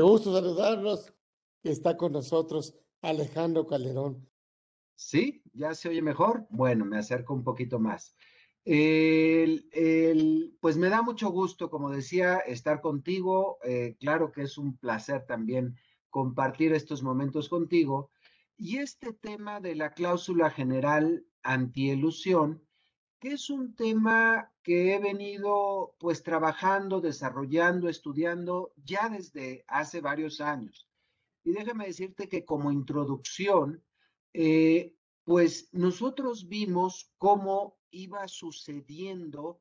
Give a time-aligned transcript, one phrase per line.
[0.00, 1.12] Qué gusto saludarlos.
[1.62, 4.26] Está con nosotros Alejandro Calderón.
[4.94, 5.42] ¿Sí?
[5.52, 6.46] ¿Ya se oye mejor?
[6.48, 8.16] Bueno, me acerco un poquito más.
[8.64, 13.58] pues me da mucho gusto, como decía, estar contigo.
[13.62, 15.76] Eh, claro que es un placer también
[16.08, 18.10] compartir estos momentos contigo.
[18.56, 22.66] Y este tema de la cláusula general antielusión,
[23.18, 30.40] que es un tema que he venido pues trabajando, desarrollando, estudiando ya desde hace varios
[30.40, 30.88] años.
[31.44, 33.82] Y déjame decirte que como introducción,
[34.32, 34.94] eh,
[35.24, 39.60] pues nosotros vimos cómo iba sucediendo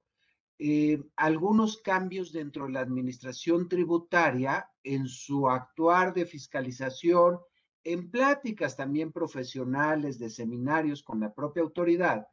[0.62, 7.40] eh, algunos cambios dentro de la administración tributaria en su actuar de fiscalización,
[7.86, 12.28] en pláticas también profesionales, de seminarios con la propia autoridad,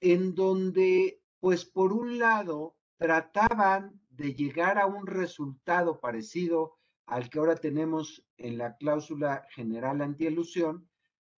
[0.00, 7.40] en donde, pues por un lado, trataban de llegar a un resultado parecido al que
[7.40, 10.88] ahora tenemos en la cláusula general antielusión,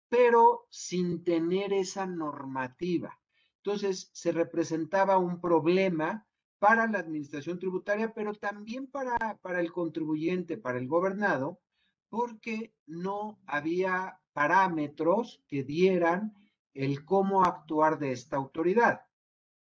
[0.09, 3.17] pero sin tener esa normativa.
[3.59, 6.27] Entonces, se representaba un problema
[6.59, 11.61] para la administración tributaria, pero también para, para el contribuyente, para el gobernado,
[12.09, 16.34] porque no había parámetros que dieran
[16.75, 19.03] el cómo actuar de esta autoridad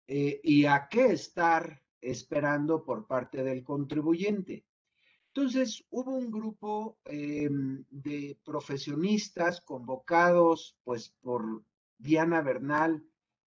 [0.07, 4.65] eh, y a qué estar esperando por parte del contribuyente.
[5.33, 11.63] Entonces, hubo un grupo em, de profesionistas convocados pues por
[11.97, 13.03] Diana Bernal,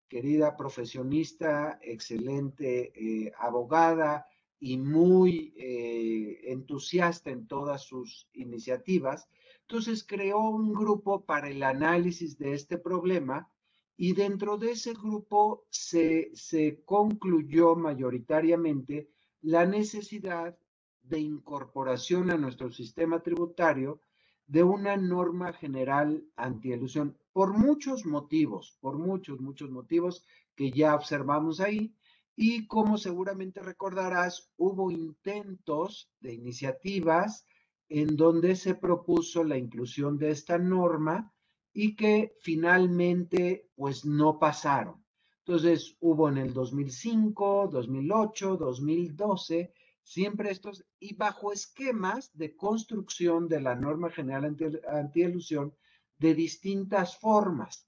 [0.09, 4.27] querida profesionista, excelente eh, abogada
[4.59, 9.29] y muy eh, entusiasta en todas sus iniciativas.
[9.62, 13.51] Entonces creó un grupo para el análisis de este problema
[13.97, 20.59] y dentro de ese grupo se, se concluyó mayoritariamente la necesidad
[21.03, 24.01] de incorporación a nuestro sistema tributario
[24.47, 30.25] de una norma general antielusión por muchos motivos, por muchos, muchos motivos
[30.55, 31.95] que ya observamos ahí.
[32.35, 37.47] Y como seguramente recordarás, hubo intentos de iniciativas
[37.89, 41.33] en donde se propuso la inclusión de esta norma
[41.78, 45.04] y que finalmente pues no pasaron.
[45.41, 53.60] Entonces hubo en el 2005, 2008, 2012, siempre estos, y bajo esquemas de construcción de
[53.60, 54.56] la norma general
[54.88, 55.75] antielusión
[56.16, 57.87] de distintas formas.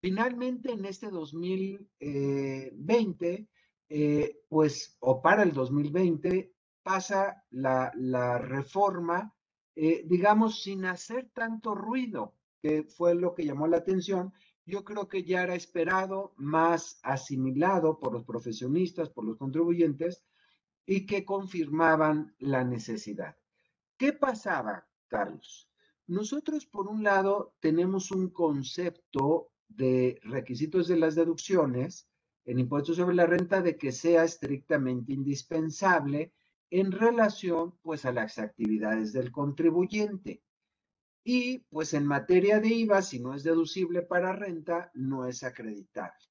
[0.00, 3.46] Finalmente, en este 2020,
[3.90, 6.52] eh, pues, o para el 2020,
[6.82, 7.92] pasa la,
[8.38, 9.32] reforma,
[9.76, 14.32] eh, digamos, sin hacer tanto ruido, que fue lo que llamó la atención.
[14.66, 20.22] Yo creo que ya era esperado, más asimilado por los profesionistas, por los contribuyentes,
[20.86, 23.36] y que confirmaban la necesidad.
[23.96, 25.70] ¿Qué pasaba, Carlos?
[26.06, 32.08] Nosotros, por un lado, tenemos un concepto de requisitos de las deducciones
[32.44, 36.32] en impuestos sobre la renta de que sea estrictamente indispensable
[36.70, 40.42] en relación pues a las actividades del contribuyente.
[41.22, 46.26] Y pues en materia de IVA, si no es deducible para renta, no es acreditable.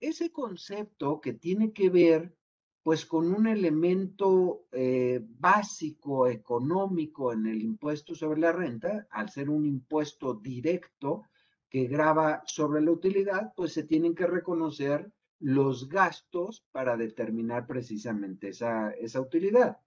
[0.00, 2.36] Ese concepto que tiene que ver
[2.82, 9.50] pues con un elemento eh, básico económico en el impuesto sobre la renta, al ser
[9.50, 11.24] un impuesto directo
[11.68, 18.50] que graba sobre la utilidad, pues se tienen que reconocer los gastos para determinar precisamente
[18.50, 19.78] esa, esa utilidad.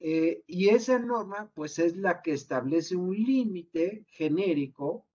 [0.00, 5.06] Eh, y esa norma, pues es la que establece un límite genérico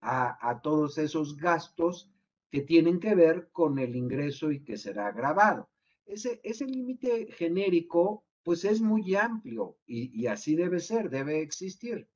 [0.00, 2.10] a, a todos esos gastos
[2.50, 5.70] que tienen que ver con el ingreso y que será grabado
[6.06, 12.08] ese, límite genérico pues es muy amplio y así debe ser, debe existir.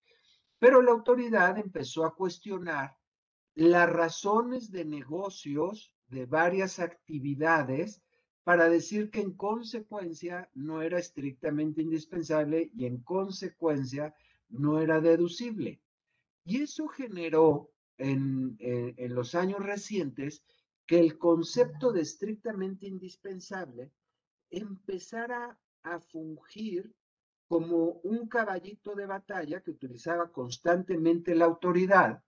[0.59, 2.97] Pero la autoridad empezó a cuestionar
[3.55, 8.03] las razones de negocios de varias actividades
[8.47, 14.15] para decir que en consecuencia no era estrictamente indispensable y en consecuencia
[14.51, 15.81] no era deducible.
[16.45, 20.45] Y eso generó en, en los años recientes
[20.87, 23.91] que el concepto de estrictamente indispensable
[24.49, 26.95] empezara a fungir
[27.49, 32.23] como un caballito de batalla que utilizaba constantemente la autoridad,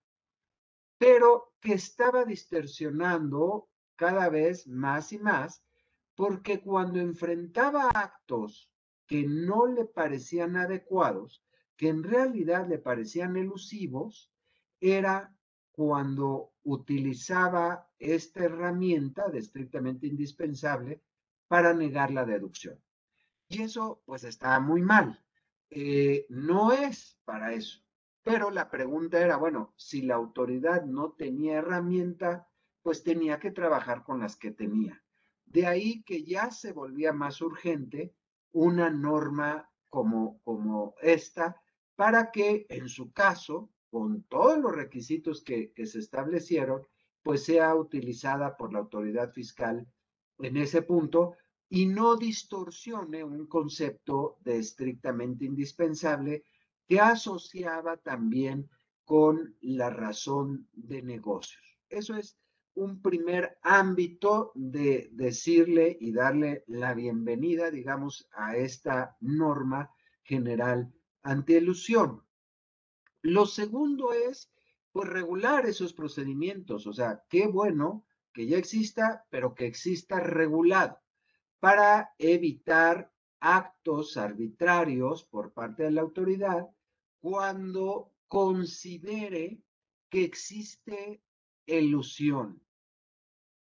[0.97, 5.63] pero que estaba distorsionando cada vez más y más,
[6.19, 8.69] porque cuando enfrentaba actos
[9.07, 11.45] que no le parecían adecuados,
[11.77, 14.29] que en realidad le parecían elusivos,
[14.81, 15.33] era
[15.71, 21.01] cuando utilizaba esta herramienta de estrictamente indispensable
[21.47, 22.77] para negar la deducción.
[23.47, 25.23] Y eso pues está muy mal,
[25.69, 27.79] eh, no es para eso.
[28.23, 32.49] Pero la pregunta era, bueno, si la autoridad no tenía herramienta,
[32.81, 35.01] pues tenía que trabajar con las que tenía.
[35.49, 38.13] De ahí que ya se volvía más urgente
[38.51, 41.59] una norma como, como esta
[41.95, 46.87] para que en su caso, con todos los requisitos que, que se establecieron,
[47.23, 49.87] pues sea utilizada por la autoridad fiscal
[50.37, 51.35] en ese punto
[51.67, 56.43] y no distorsione un concepto de estrictamente indispensable
[56.87, 58.69] que asociaba también
[59.03, 61.79] con la razón de negocios.
[61.89, 62.37] Eso es
[62.75, 69.91] un primer ámbito de decirle y darle la bienvenida, digamos, a esta norma
[70.23, 70.93] general
[71.23, 72.23] antielusión.
[73.21, 74.51] Lo segundo es,
[74.91, 76.87] pues, regular esos procedimientos.
[76.87, 80.99] O sea, qué bueno que ya exista, pero que exista regulado
[81.59, 86.67] para evitar actos arbitrarios por parte de la autoridad
[87.19, 89.61] cuando considere
[90.09, 91.21] que existe
[91.77, 92.61] ilusión.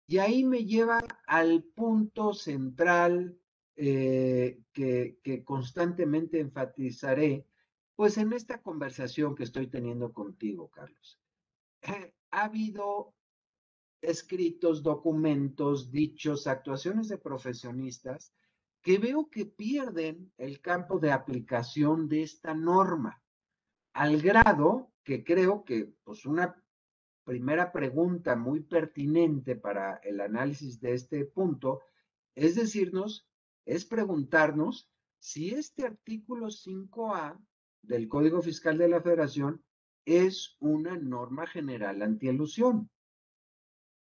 [0.07, 3.39] Y ahí me lleva al punto central
[3.75, 7.47] eh, que, que constantemente enfatizaré,
[7.95, 11.19] pues en esta conversación que estoy teniendo contigo, Carlos.
[11.81, 13.15] ha habido
[14.01, 18.33] escritos, documentos, dichos, actuaciones de profesionistas
[18.81, 23.23] que veo que pierden el campo de aplicación de esta norma,
[23.93, 26.55] al grado que creo que pues una
[27.25, 31.81] primera pregunta muy pertinente para el análisis de este punto
[32.35, 33.25] es decirnos,
[33.65, 34.89] es preguntarnos
[35.19, 37.39] si este artículo 5A
[37.81, 39.63] del Código Fiscal de la Federación
[40.03, 42.89] es una norma general antielusión.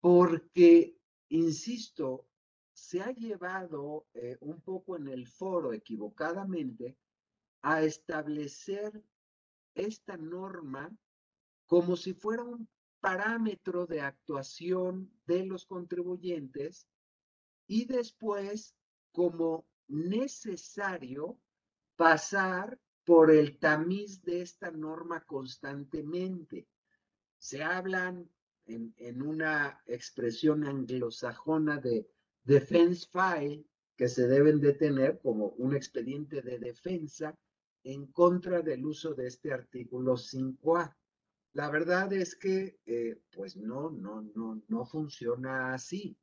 [0.01, 0.97] Porque,
[1.29, 2.27] insisto,
[2.73, 6.97] se ha llevado eh, un poco en el foro equivocadamente
[7.61, 9.03] a establecer
[9.73, 10.95] esta norma
[11.65, 12.67] como si fuera un
[12.99, 16.87] parámetro de actuación de los contribuyentes
[17.67, 18.75] y después
[19.11, 21.39] como necesario
[21.95, 26.67] pasar por el tamiz de esta norma constantemente.
[27.37, 28.29] Se hablan
[28.65, 32.07] en, una expresión anglosajona de
[32.43, 33.65] defense file
[33.95, 37.35] que se deben de tener como un expediente de defensa
[37.83, 40.95] en contra del uso de este artículo 5A.
[41.53, 46.17] La verdad es que, eh, pues no, no, no, no funciona así.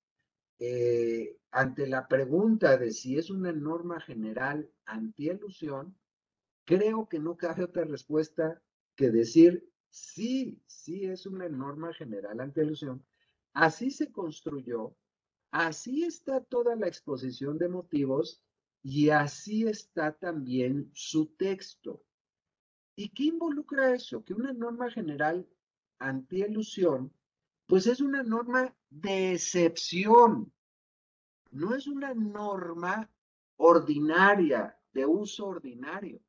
[0.59, 5.97] Eh, ante la pregunta de si es una norma general antielusión,
[6.65, 8.63] creo que no cabe otra respuesta
[8.95, 12.63] que decir Sí, sí es una norma general ante
[13.55, 14.95] Así se construyó,
[15.51, 18.43] así está toda la exposición de motivos
[18.83, 22.05] y así está también su texto.
[22.97, 24.25] ¿Y qué involucra eso?
[24.25, 25.47] Que una norma general
[25.99, 27.13] antielusión,
[27.67, 30.53] pues es una norma de excepción,
[31.51, 33.11] no es una norma
[33.57, 36.21] ordinaria, de uso ordinario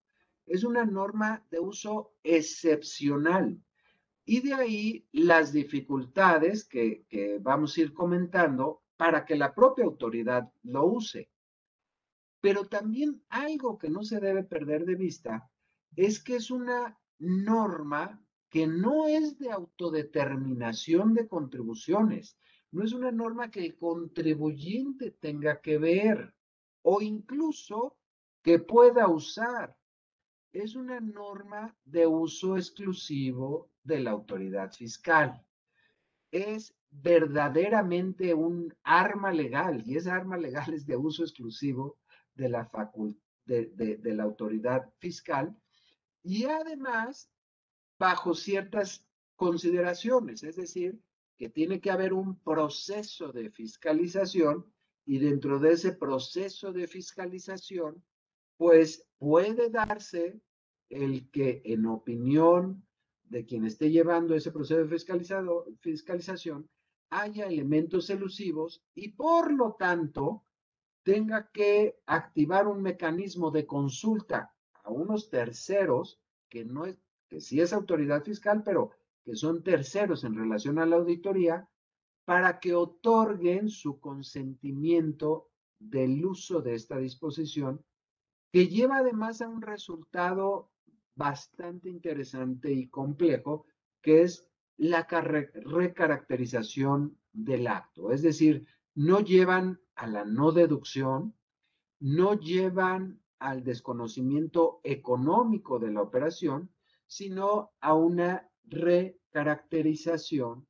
[0.48, 3.62] es una norma de uso excepcional.
[4.26, 7.06] Y de ahí las dificultades que,
[7.42, 11.30] vamos a ir comentando para que la propia autoridad lo use.
[12.42, 15.50] Pero también algo que no se debe perder de vista
[15.98, 22.38] es que es una norma que no es de autodeterminación de contribuciones,
[22.72, 26.34] no es una norma que el contribuyente tenga que ver
[26.84, 27.98] o incluso
[28.44, 29.76] que pueda usar
[30.54, 35.44] es una norma de uso exclusivo de la autoridad fiscal.
[36.32, 41.98] Es verdaderamente un arma legal y esa arma legal es de uso exclusivo
[42.36, 42.70] de la,
[43.46, 45.58] de, de la autoridad fiscal
[46.28, 47.32] y además
[47.98, 49.08] bajo ciertas
[49.38, 51.00] consideraciones, es decir,
[51.38, 54.66] que tiene que haber un proceso de fiscalización
[55.06, 58.04] y dentro de ese proceso de fiscalización,
[58.58, 60.42] pues puede darse
[60.90, 62.86] el que en opinión
[63.24, 66.70] de quien esté llevando ese proceso de fiscalización
[67.10, 70.44] haya elementos elusivos y por lo tanto
[71.04, 74.54] tenga que activar un mecanismo de consulta
[74.88, 78.92] a unos terceros que no es que sí es autoridad fiscal, pero
[79.26, 81.68] que son terceros en relación a la auditoría
[82.24, 87.84] para que otorguen su consentimiento del uso de esta disposición
[88.52, 90.72] que lleva además a un resultado
[91.16, 93.66] bastante interesante y complejo,
[94.02, 98.12] que es la recaracterización del acto.
[98.12, 98.66] Es decir,
[98.96, 101.36] no llevan a la no deducción,
[102.00, 106.72] no llevan al desconocimiento económico de la operación,
[107.06, 110.68] sino a una recaracterización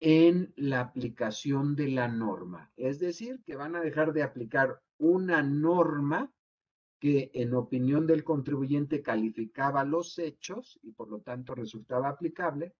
[0.00, 2.72] en la aplicación de la norma.
[2.76, 6.32] Es decir, que van a dejar de aplicar una norma
[6.98, 12.74] que en opinión del contribuyente calificaba los hechos y por lo tanto resultaba aplicable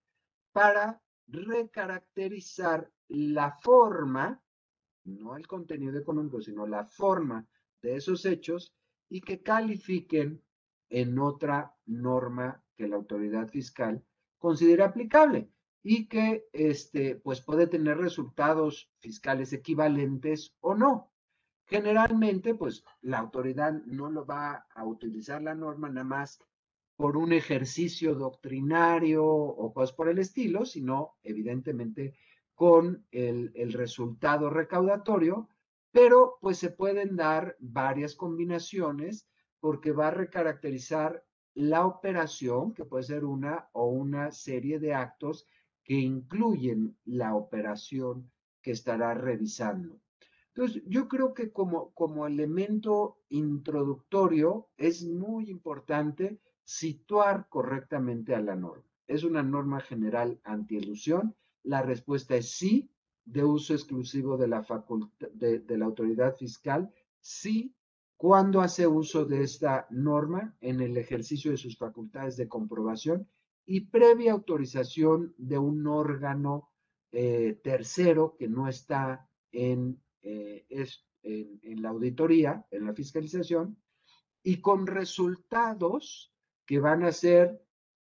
[0.52, 4.42] para recaracterizar la forma,
[5.04, 7.46] no el contenido económico, sino la forma
[7.82, 8.74] de esos hechos
[9.14, 10.42] y que califiquen
[10.88, 14.04] en otra norma que la autoridad fiscal
[14.38, 15.52] considera aplicable
[15.84, 21.12] y que este, pues puede tener resultados fiscales equivalentes o no.
[21.66, 26.40] Generalmente, pues la autoridad no lo va a utilizar la norma nada más
[26.96, 32.16] por un ejercicio doctrinario o cosas por el estilo, sino evidentemente
[32.56, 35.48] con el, el resultado recaudatorio,
[35.94, 39.28] pero pues se pueden dar varias combinaciones
[39.60, 41.24] porque va a recaracterizar
[41.54, 45.46] la operación, que puede ser una o una serie de actos
[45.84, 48.28] que incluyen la operación
[48.60, 50.00] que estará revisando.
[50.48, 58.56] Entonces, yo creo que como, como elemento introductorio es muy importante situar correctamente a la
[58.56, 58.84] norma.
[59.06, 61.36] ¿Es una norma general antielusión?
[61.62, 62.90] La respuesta es sí,
[63.24, 64.66] de uso exclusivo de la,
[65.32, 67.74] de, de la autoridad fiscal, sí,
[68.16, 73.28] cuando hace uso de esta norma en el ejercicio de sus facultades de comprobación
[73.66, 76.70] y previa autorización de un órgano
[77.12, 80.66] eh, tercero que no está en, eh,
[81.22, 83.76] en, en la auditoría, en la fiscalización,
[84.42, 86.32] y con resultados
[86.66, 87.60] que van a ser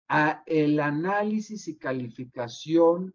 [0.09, 3.15] a el análisis y calificación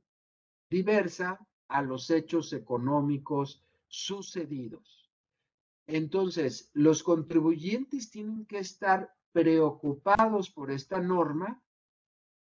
[0.70, 5.10] diversa a los hechos económicos sucedidos.
[5.88, 11.62] Entonces, los contribuyentes tienen que estar preocupados por esta norma.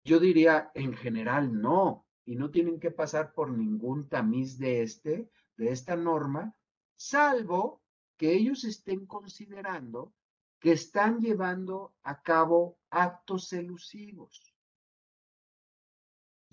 [0.05, 5.31] Yo diría, en general, no, y no tienen que pasar por ningún tamiz de este,
[5.57, 6.57] de esta norma,
[6.97, 7.83] salvo
[8.17, 10.15] que ellos estén considerando
[10.61, 14.54] que están llevando a cabo actos elusivos.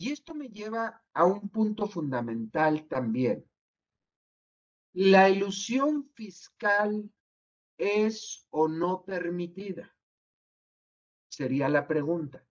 [0.01, 3.46] Y esto me lleva a un punto fundamental también.
[4.93, 7.08] ¿La ilusión fiscal
[7.77, 9.96] es o no permitida?
[11.29, 12.43] Sería la pregunta.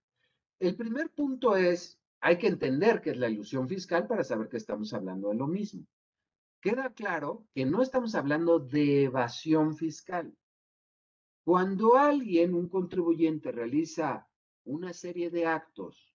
[0.60, 4.58] El primer punto es, hay que entender qué es la ilusión fiscal para saber que
[4.58, 5.84] estamos hablando de lo mismo.
[6.60, 10.32] Queda claro que no estamos hablando de evasión fiscal.
[11.42, 14.28] Cuando alguien, un contribuyente, realiza
[14.62, 16.09] una serie de actos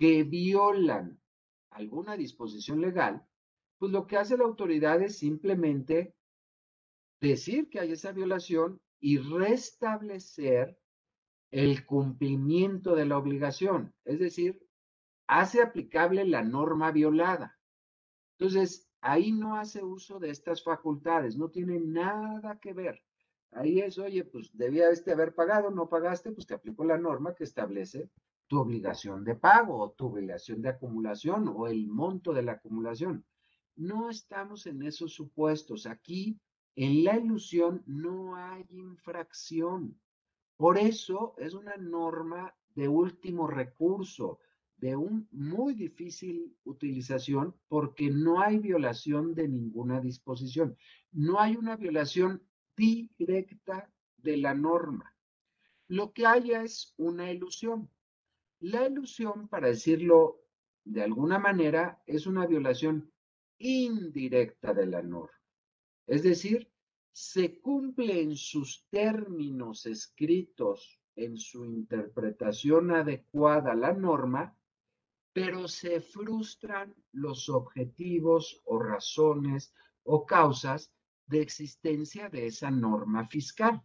[0.00, 1.20] que violan
[1.68, 3.22] alguna disposición legal,
[3.76, 6.16] pues lo que hace la autoridad es simplemente
[7.20, 10.78] decir que hay esa violación y restablecer
[11.50, 14.66] el cumplimiento de la obligación, es decir,
[15.26, 17.58] hace aplicable la norma violada.
[18.38, 23.02] Entonces, ahí no hace uso de estas facultades, no tiene nada que ver.
[23.50, 27.34] Ahí es, oye, pues debía este haber pagado, no pagaste, pues te aplico la norma
[27.34, 28.08] que establece
[28.50, 33.24] tu obligación de pago o tu obligación de acumulación o el monto de la acumulación.
[33.76, 35.86] No estamos en esos supuestos.
[35.86, 36.36] Aquí,
[36.74, 39.96] en la ilusión, no hay infracción.
[40.56, 44.40] Por eso es una norma de último recurso,
[44.78, 50.76] de un muy difícil utilización, porque no hay violación de ninguna disposición.
[51.12, 52.42] No hay una violación
[52.76, 55.14] directa de la norma.
[55.86, 57.88] Lo que haya es una ilusión.
[58.60, 60.42] La ilusión, para decirlo
[60.84, 63.10] de alguna manera, es una violación
[63.58, 65.40] indirecta de la norma.
[66.06, 66.70] Es decir,
[67.10, 74.54] se cumple en sus términos escritos, en su interpretación adecuada la norma,
[75.32, 80.92] pero se frustran los objetivos o razones o causas
[81.26, 83.82] de existencia de esa norma fiscal.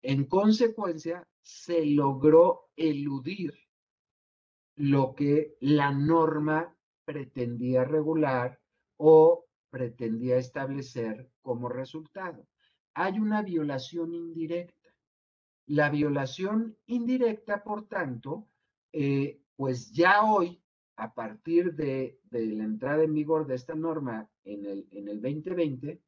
[0.00, 3.65] En consecuencia, se logró eludir
[4.76, 8.60] lo que la norma pretendía regular
[8.96, 12.46] o pretendía establecer como resultado.
[12.94, 14.90] Hay una violación indirecta.
[15.66, 18.48] La violación indirecta, por tanto,
[18.92, 20.62] eh, pues ya hoy,
[20.96, 25.20] a partir de, de, la entrada en vigor de esta norma en el, en el
[25.20, 26.00] 2020,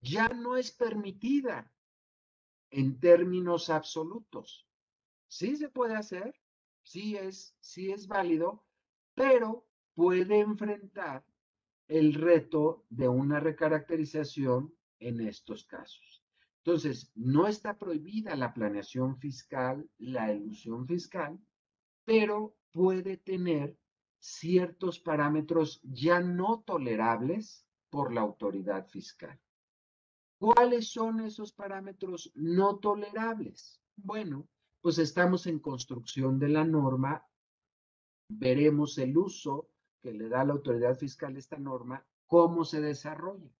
[0.00, 1.70] ya no es permitida
[2.70, 4.66] en términos absolutos.
[5.28, 6.34] Sí se puede hacer,
[6.84, 8.64] sí es, sí es válido,
[9.14, 11.24] pero puede enfrentar
[11.88, 16.22] el reto de una recaracterización en estos casos.
[16.58, 21.38] Entonces, no está prohibida la planeación fiscal, la ilusión fiscal,
[22.04, 23.78] pero puede tener
[24.18, 29.38] ciertos parámetros ya no tolerables por la autoridad fiscal.
[30.38, 33.80] ¿Cuáles son esos parámetros no tolerables?
[33.96, 34.48] Bueno,
[34.84, 37.26] pues estamos en construcción de la norma,
[38.28, 39.70] veremos el uso
[40.02, 43.50] que le da la autoridad fiscal esta norma, cómo se desarrolla.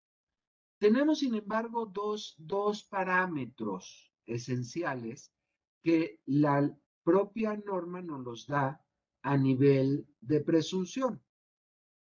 [0.78, 5.32] Tenemos, sin embargo, dos, dos parámetros esenciales
[5.82, 6.70] que la
[7.02, 8.84] propia norma nos los da
[9.22, 11.22] a nivel de presunción.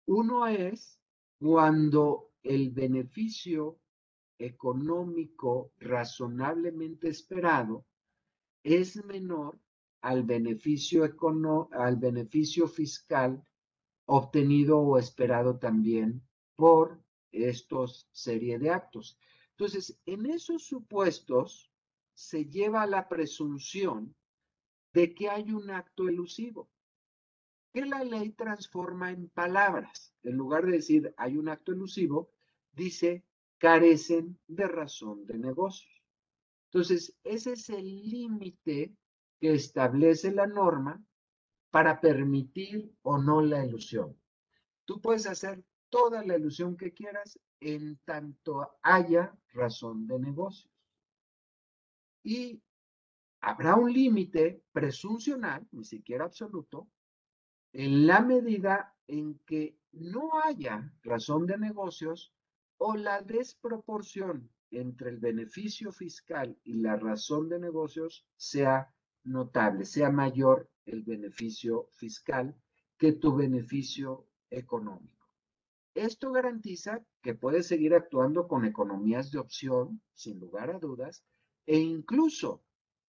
[0.05, 1.01] Uno es
[1.39, 3.79] cuando el beneficio
[4.37, 7.86] económico razonablemente esperado
[8.75, 9.57] es menor
[10.01, 11.09] al beneficio,
[11.71, 13.41] al beneficio fiscal
[14.05, 16.21] obtenido o esperado también
[16.57, 19.17] por estos serie de actos.
[19.51, 21.71] Entonces, en esos supuestos
[22.13, 24.13] se lleva la presunción
[24.91, 26.69] de que hay un acto elusivo,
[27.73, 30.13] que la ley transforma en palabras.
[30.23, 32.31] En lugar de decir hay un acto elusivo,
[32.73, 33.23] dice
[33.59, 35.96] carecen de razón de negocios.
[36.71, 38.93] Entonces, ese es el límite
[39.39, 41.01] que establece la norma
[41.71, 44.19] para permitir o no la ilusión.
[44.85, 50.73] Tú puedes hacer toda la ilusión que quieras en tanto haya razón de negocios.
[52.23, 52.61] Y
[53.41, 56.89] habrá un límite presuncional, ni siquiera absoluto,
[57.71, 62.33] en la medida en que no haya razón de negocios
[62.77, 68.93] o la desproporción entre el beneficio fiscal y la razón de negocios sea
[69.23, 72.55] notable, sea mayor el beneficio fiscal
[72.97, 75.27] que tu beneficio económico.
[75.93, 81.23] Esto garantiza que puedes seguir actuando con economías de opción, sin lugar a dudas,
[81.65, 82.63] e incluso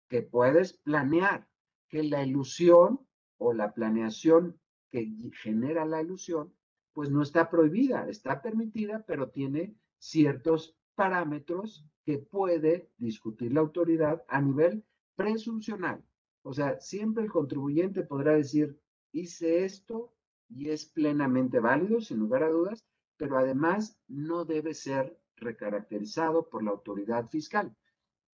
[0.09, 1.49] que puedes planear
[1.89, 5.13] que la ilusión o la planeación que
[5.43, 6.55] genera la ilusión
[6.93, 14.25] pues no está prohibida, está permitida, pero tiene ciertos parámetros que puede discutir la autoridad
[14.27, 14.85] a nivel
[15.15, 16.05] presuncional.
[16.43, 18.77] O sea, siempre el contribuyente podrá decir,
[19.13, 20.13] hice esto
[20.49, 22.85] y es plenamente válido, sin lugar a dudas,
[23.17, 27.77] pero además no debe ser recaracterizado por la autoridad fiscal.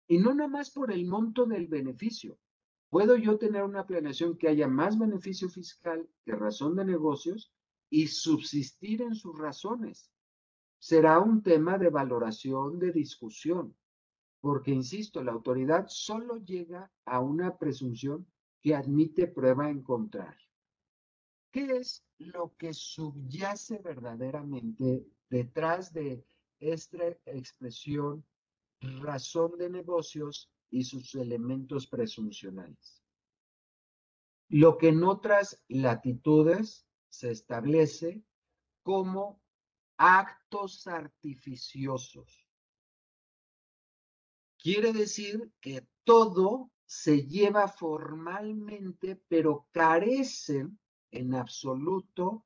[0.08, 2.38] Y no nada más por el monto del beneficio.
[2.88, 7.52] Puedo yo tener una planeación que haya más beneficio fiscal que razón de negocios
[7.90, 10.13] y subsistir en sus razones.
[10.78, 13.76] Será un tema de valoración, de discusión,
[14.40, 18.26] porque, insisto, la autoridad solo llega a una presunción
[18.60, 20.48] que admite prueba en contrario.
[21.50, 26.26] ¿Qué es lo que subyace verdaderamente detrás de
[26.58, 28.24] esta expresión
[28.80, 33.02] razón de negocios y sus elementos presuncionales?
[34.48, 38.22] Lo que en otras latitudes se establece
[38.82, 39.43] como
[39.96, 42.46] actos artificiosos.
[44.58, 50.78] Quiere decir que todo se lleva formalmente, pero carecen
[51.10, 52.44] en absoluto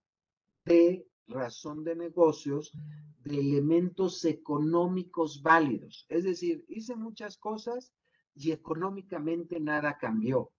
[0.65, 2.73] de razón de negocios,
[3.21, 6.07] de elementos económicos válidos.
[6.09, 7.93] Es decir, hice muchas cosas
[8.35, 10.53] y económicamente nada cambió.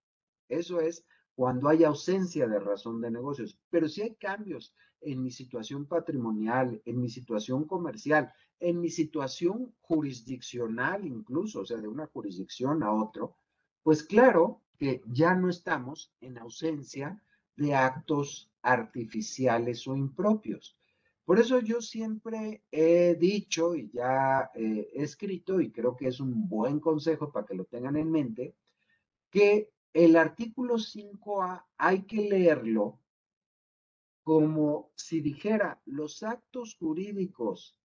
[0.48, 1.06] Eso es
[1.40, 3.58] cuando hay ausencia de razón de negocios.
[3.70, 9.74] Pero si hay cambios en mi situación patrimonial, en mi situación comercial, en mi situación
[9.80, 13.38] jurisdiccional incluso, o sea, de una jurisdicción a otro,
[13.84, 17.24] pues claro que ya no estamos en ausencia
[17.56, 20.78] de actos artificiales o impropios.
[21.24, 26.20] Por eso yo siempre he dicho y ya eh, he escrito, y creo que es
[26.20, 28.56] un buen consejo para que lo tengan en mente,
[29.32, 33.00] que el artículo 5A hay que leerlo
[34.24, 37.80] como si dijera los actos jurídicos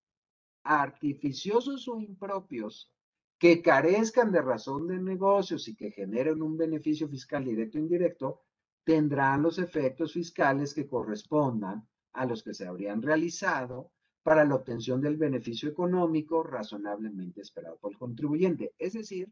[0.63, 2.93] artificiosos o impropios
[3.39, 8.43] que carezcan de razón de negocios y que generen un beneficio fiscal directo o indirecto,
[8.85, 13.91] tendrán los efectos fiscales que correspondan a los que se habrían realizado
[14.23, 18.75] para la obtención del beneficio económico razonablemente esperado por el contribuyente.
[18.79, 19.31] Es decir,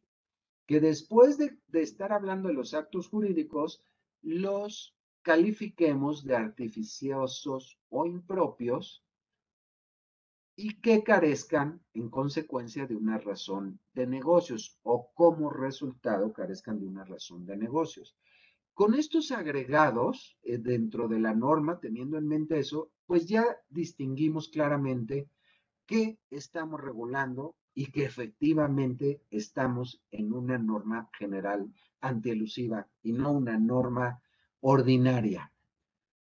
[0.66, 3.82] que después de, estar hablando de los actos jurídicos,
[4.22, 9.04] los califiquemos de artificiosos o impropios
[10.54, 16.86] y que carezcan en consecuencia de una razón de negocios o como resultado carezcan de
[16.86, 18.16] una razón de negocios.
[18.74, 24.48] Con estos agregados eh, dentro de la norma, teniendo en mente eso, pues ya distinguimos
[24.48, 25.28] claramente
[25.86, 33.58] qué estamos regulando y que efectivamente estamos en una norma general antielusiva y no una
[33.58, 34.20] norma
[34.60, 35.52] ordinaria.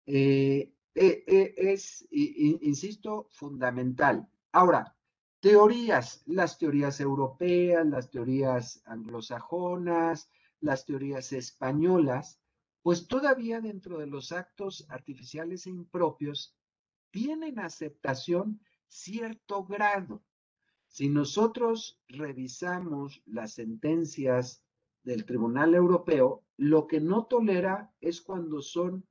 [0.06, 4.28] Eh, eh, eh, es, insisto, fundamental.
[4.52, 4.96] Ahora,
[5.40, 10.30] teorías, las teorías europeas, las teorías anglosajonas,
[10.60, 12.40] las teorías españolas,
[12.82, 16.54] pues todavía dentro de los actos artificiales e impropios
[17.10, 20.22] tienen aceptación cierto grado.
[20.94, 24.62] Si nosotros revisamos las sentencias
[25.02, 29.04] del Tribunal Europeo, lo que no tolera es cuando son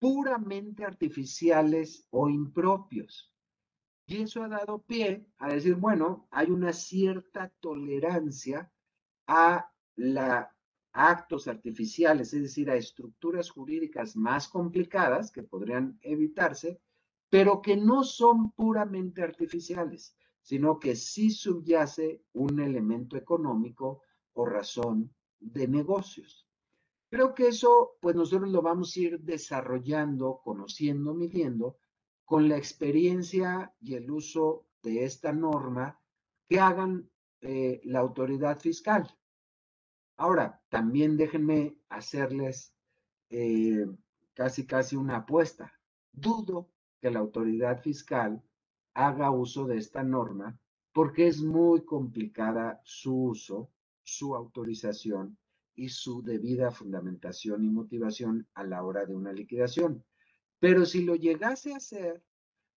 [0.00, 3.32] puramente artificiales o impropios.
[4.06, 8.68] Y eso ha dado pie a decir, bueno, hay una cierta tolerancia
[9.28, 10.52] a la
[10.92, 16.80] actos artificiales, es decir, a estructuras jurídicas más complicadas que podrían evitarse,
[17.30, 25.14] pero que no son puramente artificiales, sino que sí subyace un elemento económico o razón
[25.40, 26.48] de negocios.
[27.10, 31.78] Creo que eso, pues nosotros lo vamos a ir desarrollando, conociendo, midiendo,
[32.24, 35.98] con la experiencia y el uso de esta norma
[36.46, 39.08] que hagan eh, la autoridad fiscal.
[40.18, 42.74] Ahora, también déjenme hacerles
[43.30, 43.86] eh,
[44.34, 45.72] casi, casi una apuesta.
[46.12, 46.70] Dudo
[47.00, 48.42] que la autoridad fiscal
[48.98, 50.58] haga uso de esta norma
[50.92, 53.70] porque es muy complicada su uso,
[54.02, 55.38] su autorización
[55.76, 60.04] y su debida fundamentación y motivación a la hora de una liquidación.
[60.58, 62.24] Pero si lo llegase a hacer,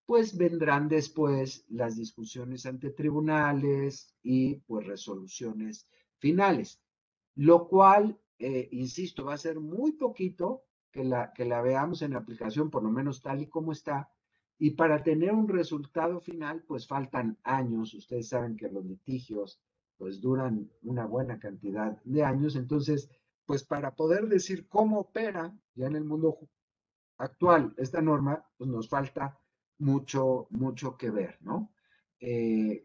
[0.04, 5.86] pues vendrán después las discusiones ante tribunales y pues resoluciones
[6.18, 6.82] finales,
[7.34, 12.14] lo cual, eh, insisto, va a ser muy poquito que la, que la veamos en
[12.14, 14.10] aplicación, por lo menos tal y como está,
[14.62, 17.94] y para tener un resultado final, pues faltan años.
[17.94, 19.58] Ustedes saben que los litigios
[19.96, 22.56] pues duran una buena cantidad de años.
[22.56, 23.10] Entonces,
[23.46, 26.38] pues para poder decir cómo opera ya en el mundo
[27.16, 29.38] actual esta norma, pues nos falta
[29.78, 31.72] mucho, mucho que ver, ¿no?
[32.20, 32.84] Eh,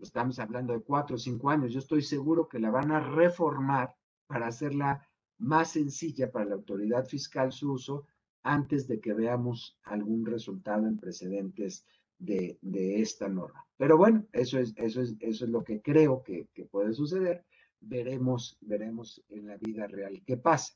[0.00, 1.72] estamos hablando de cuatro o cinco años.
[1.72, 3.96] Yo estoy seguro que la van a reformar
[4.28, 5.04] para hacerla
[5.38, 8.06] más sencilla para la autoridad fiscal su uso
[8.46, 11.84] antes de que veamos algún resultado en precedentes
[12.18, 12.58] de,
[13.00, 13.66] esta norma.
[13.76, 17.44] Pero bueno, eso es, eso es, eso es lo que creo que, puede suceder.
[17.80, 20.74] Veremos, veremos en la vida real qué pasa.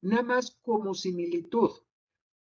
[0.00, 1.70] Nada más como similitud,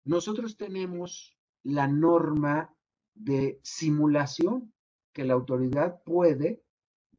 [0.04, 2.74] nosotros tenemos la norma
[3.14, 4.72] de simulación
[5.12, 6.64] que la autoridad puede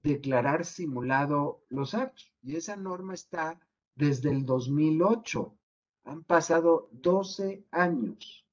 [0.01, 2.33] declarar simulado los actos.
[2.41, 3.59] Y esa norma está
[3.95, 5.55] desde el 2008.
[6.05, 8.45] Han pasado 12 años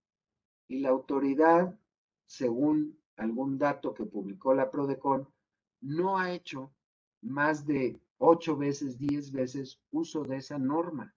[0.68, 1.78] y la autoridad
[2.32, 5.28] según algún dato que publicó la Prodecon,
[5.82, 6.72] no ha hecho
[7.20, 11.14] más de ocho veces, diez veces uso de esa norma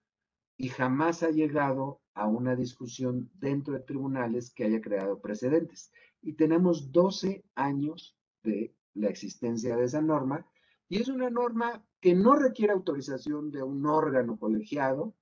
[0.58, 5.90] y jamás ha llegado a una discusión dentro de tribunales que haya creado precedentes.
[6.20, 10.46] Y tenemos 12 años de la existencia de esa norma
[10.88, 15.14] y es una norma que no requiere autorización de un órgano colegiado,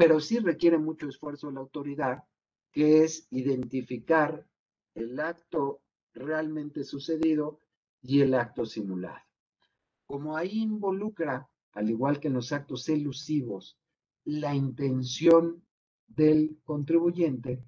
[0.00, 2.24] pero sí requiere mucho esfuerzo la autoridad,
[2.72, 4.46] que es identificar
[4.94, 5.82] el acto
[6.14, 7.60] realmente sucedido
[8.00, 9.20] y el acto simulado.
[10.06, 13.78] Como ahí involucra, al igual que en los actos elusivos,
[14.24, 15.62] la intención
[16.06, 17.62] del contribuyente,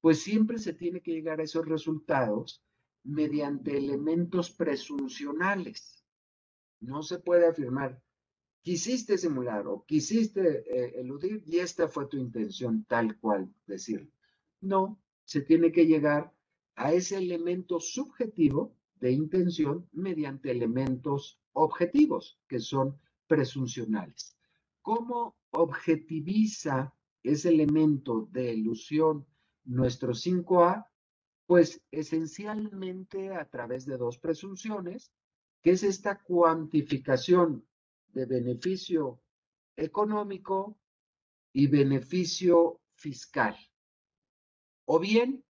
[0.00, 2.64] pues siempre se tiene que llegar a esos resultados
[3.02, 6.02] mediante elementos presuncionales.
[6.80, 8.00] No se puede afirmar,
[8.64, 14.10] quisiste simular o quisiste eh, eludir y esta fue tu intención tal cual decir.
[14.62, 16.32] No, se tiene que llegar
[16.74, 24.34] a ese elemento subjetivo de intención mediante elementos objetivos, que son presuncionales.
[24.80, 29.26] ¿Cómo objetiviza ese elemento de ilusión
[29.64, 30.86] nuestro 5A?
[31.46, 35.12] Pues esencialmente a través de dos presunciones,
[35.60, 37.62] que es esta cuantificación
[38.14, 39.20] de beneficio
[39.76, 40.78] económico
[41.52, 43.56] y beneficio fiscal.
[44.86, 45.44] O bien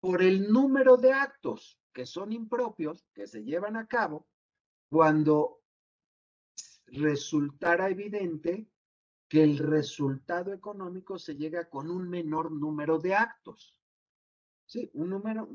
[0.00, 4.28] por el número de actos que son impropios, que se llevan a cabo,
[4.90, 5.62] cuando
[6.88, 8.68] resultara evidente
[9.28, 13.76] que el resultado económico se llega con un menor número de actos.
[14.66, 15.48] Sí, un número,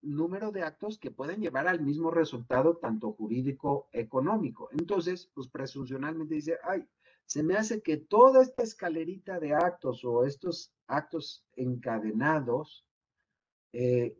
[0.00, 4.70] número de actos que pueden llevar al mismo resultado, tanto jurídico, económico.
[4.72, 6.86] Entonces, pues presuncionalmente dice, ay,
[7.26, 12.86] se me hace que toda esta escalerita de actos o estos actos encadenados
[13.72, 14.16] eh,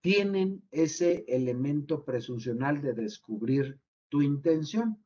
[0.00, 5.03] tienen ese elemento presuncional de descubrir tu intención.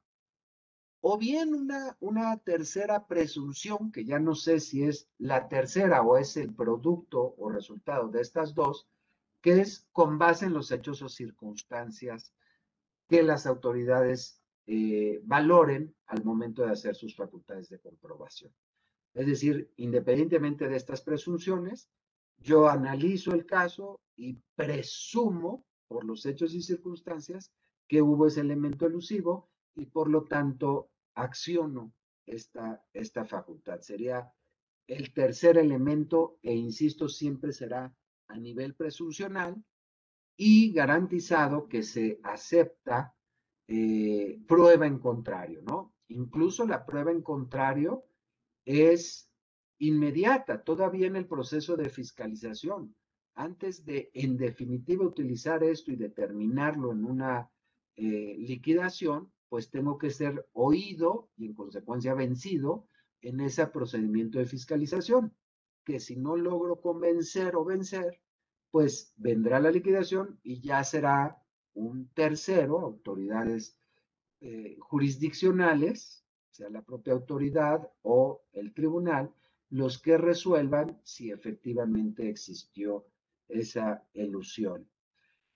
[1.00, 6.16] O bien una, una tercera presunción, que ya no sé si es la tercera o
[6.16, 8.88] es el producto o resultado de estas dos,
[9.40, 12.34] que es con base en los hechos o circunstancias
[13.08, 18.52] que las autoridades eh, valoren al momento de hacer sus facultades de comprobación.
[19.14, 21.88] Es decir, independientemente de estas presunciones,
[22.38, 27.50] yo analizo el caso y presumo por los hechos y circunstancias
[27.88, 31.92] que hubo ese elemento elusivo y por lo tanto acciono
[32.26, 33.80] esta, esta facultad.
[33.80, 34.30] Sería
[34.86, 37.94] el tercer elemento e insisto, siempre será
[38.26, 39.64] a nivel presuncional
[40.36, 43.14] y garantizado que se acepta
[43.68, 45.94] eh, prueba en contrario, ¿no?
[46.08, 48.04] Incluso la prueba en contrario
[48.64, 49.30] es
[49.78, 52.96] inmediata, todavía en el proceso de fiscalización.
[53.34, 57.50] Antes de, en definitiva, utilizar esto y determinarlo en una
[57.96, 62.88] eh, liquidación, pues tengo que ser oído y en consecuencia vencido
[63.20, 65.34] en ese procedimiento de fiscalización,
[65.84, 68.20] que si no logro convencer o vencer,
[68.70, 71.42] pues vendrá la liquidación y ya será
[71.74, 73.78] un tercero, autoridades
[74.40, 79.32] eh, jurisdiccionales, sea la propia autoridad o el tribunal,
[79.70, 83.06] los que resuelvan si efectivamente existió
[83.48, 84.88] esa ilusión.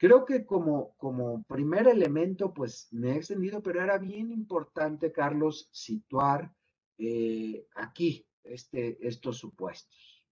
[0.03, 5.69] Creo que como, como primer elemento, pues me he extendido, pero era bien importante, Carlos,
[5.71, 6.53] situar
[6.99, 10.27] eh, aquí este, estos supuestos.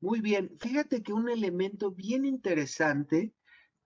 [0.00, 3.34] Muy bien, fíjate que un elemento bien interesante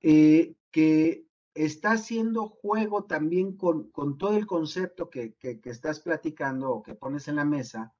[0.01, 6.95] eh, que está haciendo juego también con, todo el concepto que, estás platicando o que
[6.95, 7.93] pones en la mesa,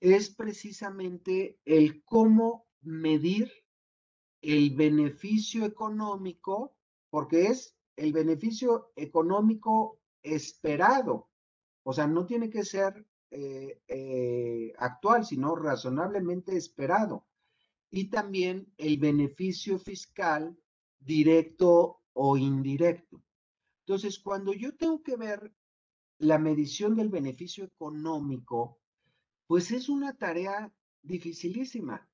[0.00, 3.52] es precisamente el cómo medir
[4.42, 6.76] el beneficio económico,
[7.10, 11.28] porque es el beneficio económico esperado.
[11.82, 17.26] O sea, no tiene que ser eh, eh, actual, sino razonablemente esperado.
[17.90, 20.56] Y también el beneficio fiscal
[20.98, 23.22] directo o indirecto.
[23.86, 25.52] Entonces, cuando yo tengo que ver
[26.18, 28.78] la medición del beneficio económico,
[29.46, 30.72] pues es una tarea
[31.02, 32.08] dificilísima.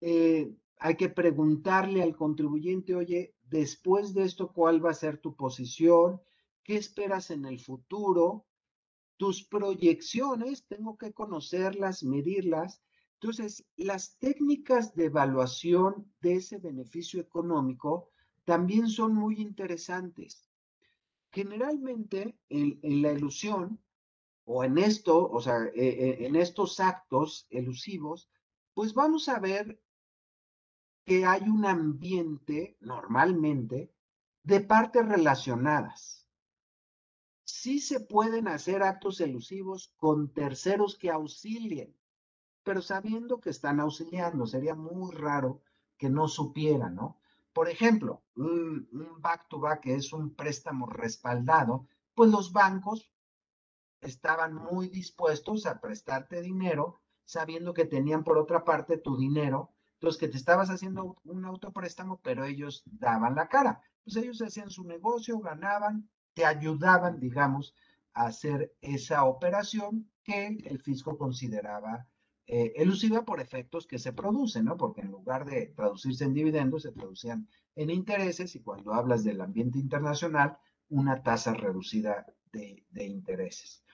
[0.00, 5.36] Eh, hay que preguntarle al contribuyente, oye, después de esto, ¿cuál va a ser tu
[5.36, 6.22] posición?
[6.64, 8.46] ¿Qué esperas en el futuro?
[9.18, 12.80] Tus proyecciones, tengo que conocerlas, medirlas.
[13.20, 18.08] Entonces, las técnicas de evaluación de ese beneficio económico
[18.46, 20.48] también son muy interesantes.
[21.30, 23.78] Generalmente en, la ilusión
[24.46, 28.30] o en esto, o sea, e, e, en estos actos elusivos,
[28.72, 29.78] pues vamos a ver
[31.04, 33.92] que hay un ambiente normalmente
[34.42, 36.28] de partes relacionadas.
[37.44, 41.96] Sí se pueden hacer actos elusivos con terceros que auxilien,
[42.62, 45.62] pero sabiendo que están auxiliando, sería muy raro
[45.96, 47.18] que no supieran, ¿no?
[47.52, 53.12] Por ejemplo, un, back-to-back que es un préstamo respaldado, pues los bancos
[54.00, 60.18] estaban muy dispuestos a prestarte dinero sabiendo que tenían por otra parte tu dinero, entonces
[60.18, 63.82] que te estabas haciendo un autopréstamo, pero ellos daban la cara.
[64.02, 67.74] Pues ellos hacían su negocio, ganaban, te ayudaban, digamos,
[68.14, 72.06] a hacer esa operación que el fisco consideraba
[72.46, 74.78] eh, elusiva por efectos que se producen, ¿no?
[74.78, 79.42] Porque en lugar de traducirse en dividendos, se traducían en intereses y cuando hablas del
[79.42, 80.56] ambiente internacional,
[80.88, 83.84] una tasa reducida de, de intereses.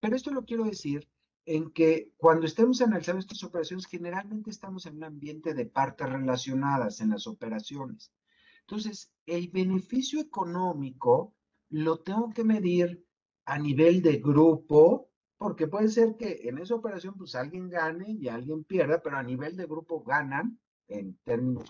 [0.00, 1.06] Pero esto lo quiero decir
[1.50, 7.00] en que cuando estemos analizando estas operaciones, generalmente estamos en un ambiente de partes relacionadas
[7.00, 8.12] en las operaciones.
[8.60, 11.34] Entonces, el beneficio económico
[11.70, 13.04] lo tengo que medir
[13.46, 18.28] a nivel de grupo, porque puede ser que en esa operación pues alguien gane y
[18.28, 21.68] alguien pierda, pero a nivel de grupo ganan en términos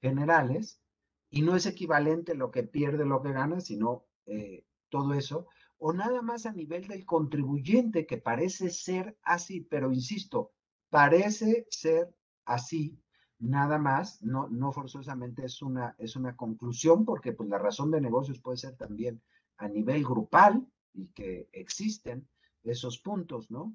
[0.00, 0.80] generales
[1.28, 5.46] y no es equivalente lo que pierde lo que gana, sino eh, todo eso,
[5.80, 10.52] o nada más a nivel del contribuyente que parece ser así, pero insisto,
[10.90, 12.14] parece ser
[12.44, 13.00] así,
[13.38, 18.00] nada más, no, no forzosamente es una, es una conclusión, porque pues la razón de
[18.00, 19.22] negocios puede ser también
[19.56, 22.28] a nivel grupal y que existen,
[22.62, 23.74] esos puntos, ¿no?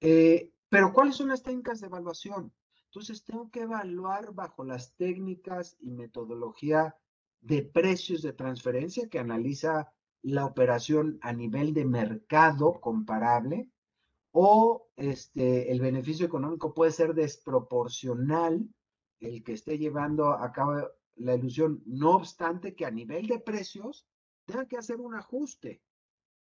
[0.00, 2.50] Eh, pero ¿cuáles son las técnicas de evaluación?
[2.86, 6.96] Entonces, tengo que evaluar bajo las técnicas y metodología
[7.40, 13.70] de precios de transferencia que analiza la operación a nivel de mercado comparable
[14.32, 18.68] o este, el beneficio económico puede ser desproporcional
[19.20, 24.06] el que esté llevando a cabo la ilusión, no obstante que a nivel de precios
[24.44, 25.82] tenga que hacer un ajuste.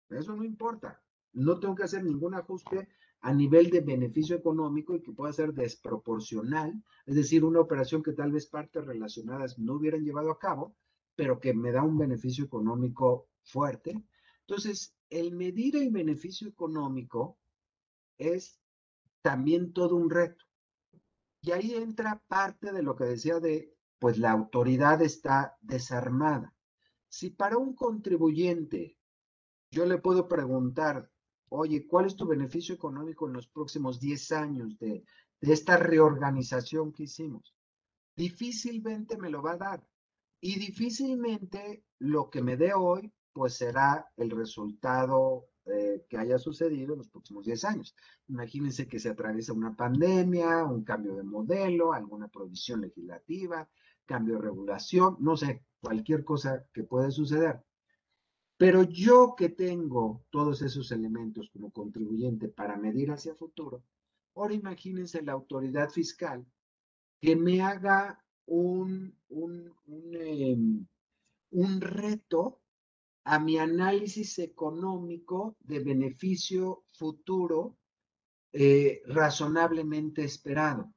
[0.08, 1.02] Eso no importa.
[1.32, 2.88] No tengo que hacer ningún ajuste
[3.20, 8.12] a nivel de beneficio económico y que pueda ser desproporcional, es decir, una operación que
[8.12, 10.74] tal vez partes relacionadas no hubieran llevado a cabo,
[11.16, 14.02] pero que me da un beneficio económico fuerte.
[14.40, 17.38] Entonces, el medir el beneficio económico
[18.18, 18.60] es
[19.22, 20.44] también todo un reto.
[21.40, 26.54] Y ahí entra parte de lo que decía de, pues la autoridad está desarmada.
[27.08, 28.98] Si para un contribuyente
[29.70, 31.10] yo le puedo preguntar,
[31.48, 35.04] oye, ¿cuál es tu beneficio económico en los próximos 10 años de,
[35.40, 37.54] de esta reorganización que hicimos?
[38.16, 39.88] Difícilmente me lo va a dar.
[40.40, 46.92] Y difícilmente lo que me dé hoy, pues será el resultado eh, que haya sucedido
[46.92, 47.96] en los próximos 10 años.
[48.28, 53.68] Imagínense que se atraviesa una pandemia, un cambio de modelo, alguna provisión legislativa,
[54.06, 57.62] cambio de regulación, no sé, cualquier cosa que puede suceder.
[58.56, 63.82] Pero yo que tengo todos esos elementos como contribuyente para medir hacia futuro,
[64.36, 66.46] ahora imagínense la autoridad fiscal
[67.20, 70.86] que me haga un, un, un, em,
[71.50, 72.60] un reto
[73.24, 77.78] a mi análisis económico de beneficio futuro
[78.52, 80.92] eh, razonablemente esperado.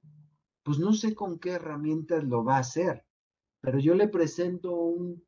[0.63, 3.05] Pues no sé con qué herramientas lo va a hacer,
[3.61, 5.25] pero yo le presento un,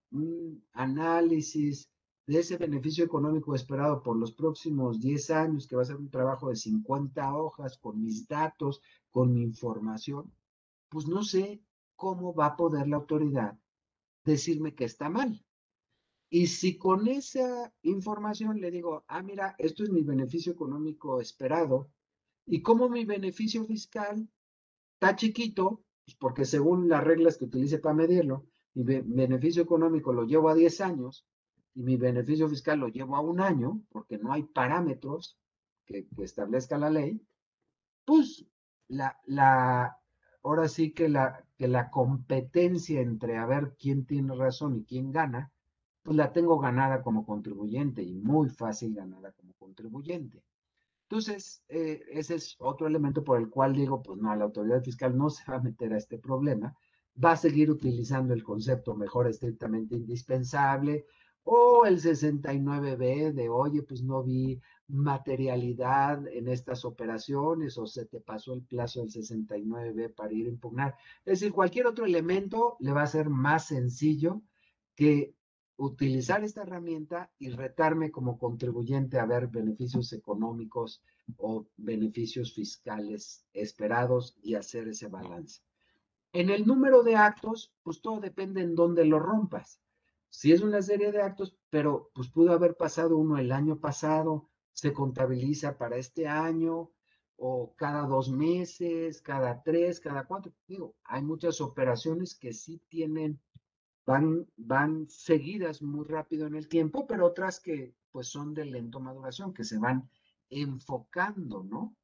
[0.73, 1.89] análisis
[2.25, 6.09] de ese beneficio económico esperado por los próximos 10 años, que va a ser un
[6.09, 8.81] trabajo de 50 hojas con mis datos,
[9.11, 10.31] con mi información,
[10.89, 11.61] pues no sé
[11.95, 13.57] cómo va a poder la autoridad
[14.25, 15.43] decirme que está mal.
[16.29, 21.89] Y si con esa información le digo, ah, mira, esto es mi beneficio económico esperado,
[22.45, 24.27] y como mi beneficio fiscal
[24.93, 30.23] está chiquito, pues porque según las reglas que utilice para medirlo, mi beneficio económico lo
[30.23, 31.27] llevo a 10 años
[31.73, 35.39] y mi beneficio fiscal lo llevo a un año, porque no hay parámetros
[35.85, 37.21] que, establezca la ley,
[38.05, 38.45] pues
[38.87, 39.99] la, la,
[40.43, 45.11] ahora sí que la, que la competencia entre a ver quién tiene razón y quién
[45.11, 45.51] gana,
[46.09, 50.43] pues la tengo ganada como contribuyente y muy fácil ganada como contribuyente.
[51.03, 55.15] Entonces, eh, ese es otro elemento por el cual digo, pues no, la autoridad fiscal
[55.15, 56.75] no se va a meter a este problema,
[57.23, 61.05] va a seguir utilizando el concepto mejor estrictamente indispensable
[61.43, 68.19] o el 69B de, oye, pues no vi materialidad en estas operaciones o se te
[68.19, 70.95] pasó el plazo del 69B para ir a impugnar.
[71.19, 74.41] Es decir, cualquier otro elemento le va a ser más sencillo
[74.95, 75.35] que
[75.79, 81.01] utilizar esta herramienta y retarme como contribuyente a ver beneficios económicos
[81.37, 85.61] o beneficios fiscales esperados y hacer ese balance.
[86.33, 89.81] En el número de actos, pues todo depende en dónde lo rompas.
[90.27, 94.49] Si es una serie de actos, pero pues pudo haber pasado uno el año pasado,
[94.73, 96.91] se contabiliza para este año
[97.37, 100.51] o cada dos meses, cada tres, cada cuatro.
[100.67, 103.39] Digo, hay muchas operaciones que sí tienen
[104.09, 108.99] van, van seguidas muy rápido en el tiempo, pero otras que pues son de lento
[108.99, 110.09] maduración, que se van
[110.49, 111.95] enfocando, ¿no?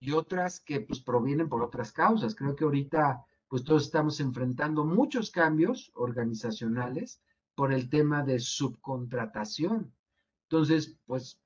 [0.00, 2.34] Y otras que pues provienen por otras causas.
[2.34, 7.22] Creo que ahorita pues todos estamos enfrentando muchos cambios organizacionales
[7.54, 9.94] por el tema de subcontratación.
[10.48, 11.40] Entonces, pues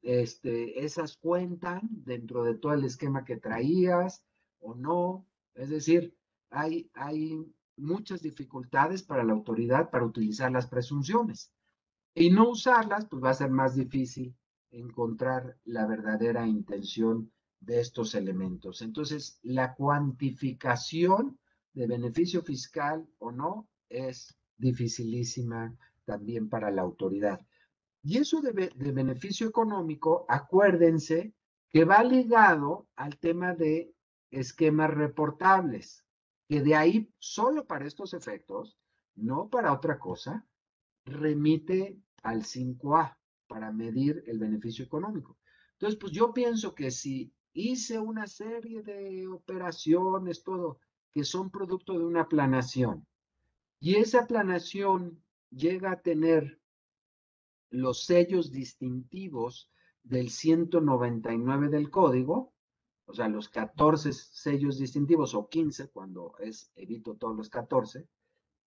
[0.00, 4.24] este, esas cuentan dentro de todo el esquema que traías
[4.60, 5.26] o no.
[5.52, 6.16] Es decir,
[6.48, 7.44] hay, hay
[7.76, 11.52] muchas dificultades para la autoridad para utilizar las presunciones.
[12.14, 14.36] Y no usarlas, pues va a ser más difícil
[14.70, 18.82] encontrar la verdadera intención de estos elementos.
[18.82, 21.38] Entonces, la cuantificación
[21.72, 27.40] de beneficio fiscal o no es dificilísima también para la autoridad.
[28.02, 31.34] Y eso de, de beneficio económico, acuérdense
[31.70, 33.92] que va ligado al tema de
[34.30, 36.03] esquemas reportables
[36.48, 38.78] que de ahí, solo para estos efectos,
[39.16, 40.46] no para otra cosa,
[41.04, 43.16] remite al 5A
[43.46, 45.38] para medir el beneficio económico.
[45.72, 50.78] Entonces, pues yo pienso que si hice una serie de operaciones, todo,
[51.12, 53.06] que son producto de una planación,
[53.80, 56.58] y esa planación llega a tener
[57.70, 59.70] los sellos distintivos
[60.02, 62.53] del 199 del código,
[63.06, 68.08] o sea, los 14 sellos distintivos o 15, cuando es, evito todos los 14,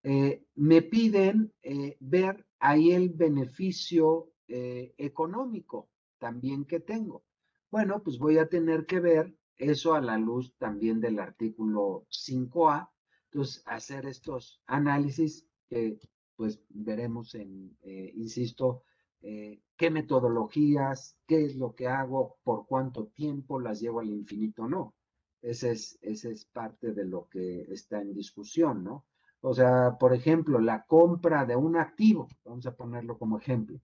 [0.04, 7.24] eh, me piden eh, ver ahí el beneficio eh, económico también que tengo.
[7.72, 12.90] Bueno, pues voy a tener que ver eso a la luz también del artículo 5A
[13.26, 16.00] Entonces, hacer estos análisis que
[16.36, 17.76] pues veremos en,
[18.14, 18.84] insisto,
[19.30, 24.70] eh, qué metodologías, qué es lo que hago, por cuánto tiempo las llevo al infinito
[24.70, 24.96] no.
[25.42, 29.06] Ese es, ese es parte de lo que está en discusión, ¿no?
[29.42, 33.82] O sea, por ejemplo, la compra de un activo, vamos a ponerlo como ejemplo,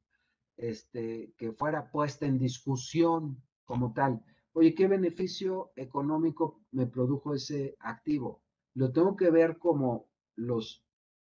[0.55, 4.23] este, que fuera puesta en discusión como tal.
[4.53, 8.41] Oye, ¿qué beneficio económico me produjo ese activo?
[8.75, 10.85] Lo tengo que ver como los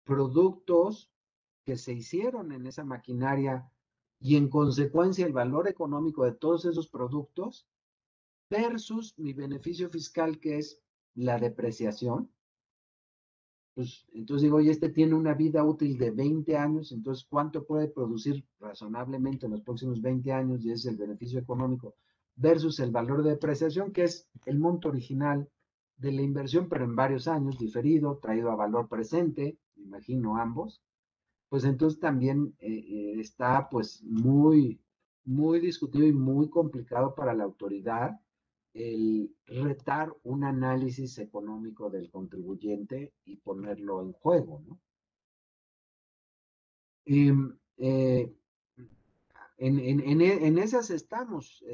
[0.04, 1.12] productos
[1.64, 3.72] que se hicieron en esa maquinaria
[4.20, 7.66] y en consecuencia el valor económico de todos esos productos
[8.50, 10.82] versus mi beneficio fiscal que es
[11.16, 12.30] la depreciación.
[13.76, 17.88] Pues, entonces digo, oye, este tiene una vida útil de 20 años, entonces ¿cuánto puede
[17.88, 20.66] producir razonablemente en los próximos 20 años?
[20.66, 21.96] Y es el beneficio económico
[22.36, 25.50] versus el valor de depreciación, que es el monto original
[25.98, 30.82] de la inversión, pero en varios años, diferido, traído a valor presente, imagino ambos
[31.50, 34.80] pues entonces también eh, eh, está pues muy,
[35.26, 38.20] muy discutido y muy complicado para la autoridad
[38.72, 44.80] el retar un análisis económico del contribuyente y ponerlo en juego, ¿no?
[47.06, 48.32] Em, eh,
[49.58, 51.66] en, en, esas estamos,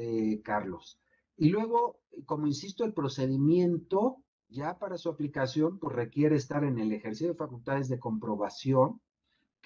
[0.42, 0.98] Carlos.
[1.36, 6.90] Y luego, como insisto, el procedimiento ya para su aplicación, pues requiere estar en el
[6.92, 9.00] ejercicio de facultades de comprobación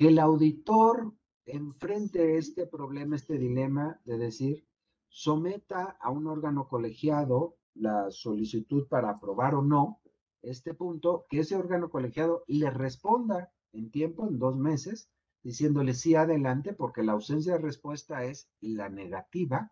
[0.00, 1.12] que el auditor
[1.44, 4.66] enfrente este problema, este dilema de decir,
[5.10, 10.00] someta a un órgano colegiado la solicitud para aprobar o no
[10.40, 15.10] este punto, que ese órgano colegiado le responda en tiempo, en dos meses,
[15.42, 19.70] diciéndole sí adelante, porque la ausencia de respuesta es la negativa.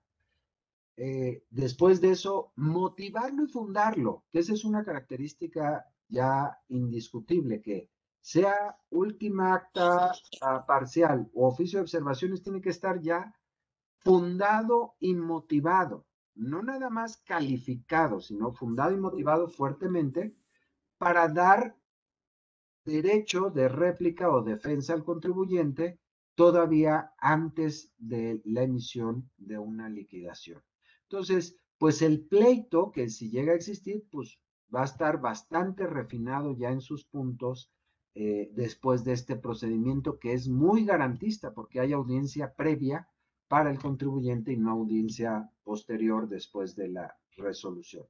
[0.99, 7.89] Eh, después de eso, motivarlo y fundarlo, que esa es una característica ya indiscutible, que
[8.21, 13.35] sea última acta ah, parcial o oficio de observaciones, tiene que estar ya
[13.99, 20.37] fundado y motivado, no nada más calificado, sino fundado y motivado fuertemente
[20.99, 21.77] para dar
[22.85, 26.01] derecho de réplica o defensa al contribuyente
[26.35, 30.63] todavía antes de la emisión de una liquidación.
[31.03, 34.39] Entonces, pues el pleito, que si llega a existir, pues
[34.75, 37.73] va a estar bastante refinado ya en sus puntos
[38.21, 43.09] eh, después de este procedimiento que es muy garantista porque hay audiencia previa
[43.47, 48.07] para el contribuyente y no audiencia posterior después de la resolución.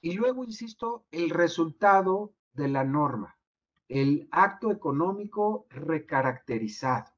[0.00, 3.36] Y luego, insisto, el resultado de la norma,
[3.90, 7.12] el acto económico recaracterizado,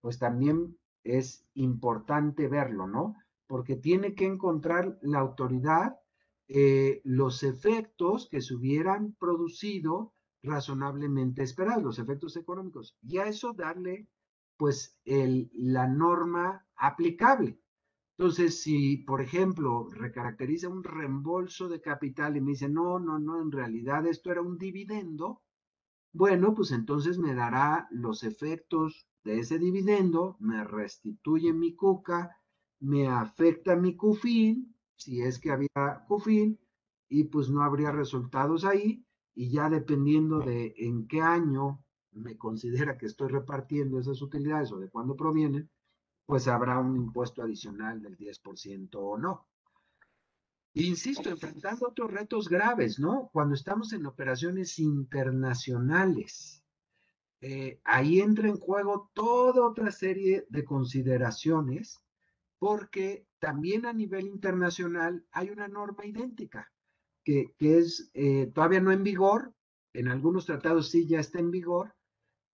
[0.00, 3.14] pues también es importante verlo, ¿no?
[3.46, 6.00] Porque tiene que encontrar la autoridad
[6.48, 10.13] eh, los efectos que se hubieran producido
[10.44, 14.08] razonablemente esperados, los efectos económicos, y a eso darle
[14.56, 17.58] pues el, la norma aplicable.
[18.16, 23.42] Entonces, si, por ejemplo, recaracteriza un reembolso de capital y me dice, no, no, no,
[23.42, 25.42] en realidad esto era un dividendo,
[26.12, 32.38] bueno, pues entonces me dará los efectos de ese dividendo, me restituye mi cuca,
[32.78, 36.60] me afecta mi CUFIN, si es que había CUFIN,
[37.08, 42.96] y pues no habría resultados ahí, y ya dependiendo de en qué año me considera
[42.96, 45.68] que estoy repartiendo esas utilidades o de cuándo provienen,
[46.26, 49.48] pues habrá un impuesto adicional del 10% o no.
[50.74, 53.30] Insisto, enfrentando otros retos graves, ¿no?
[53.32, 56.64] Cuando estamos en operaciones internacionales,
[57.40, 62.00] eh, ahí entra en juego toda otra serie de consideraciones,
[62.58, 66.73] porque también a nivel internacional hay una norma idéntica
[67.24, 69.54] que, es eh, todavía no en vigor,
[69.92, 71.94] en algunos tratados sí ya está en vigor,